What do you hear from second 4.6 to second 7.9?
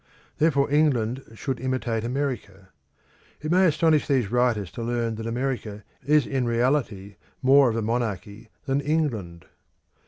to learn that America is in reality more of a